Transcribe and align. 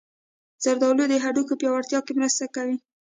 زردالو 0.63 1.03
د 1.09 1.13
هډوکو 1.23 1.53
پیاوړتیا 1.59 1.99
کې 2.05 2.13
مرسته 2.19 2.45
کوي. 2.55 2.77